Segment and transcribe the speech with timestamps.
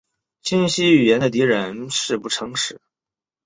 [0.41, 2.79] 清晰语言的敌人是不诚实。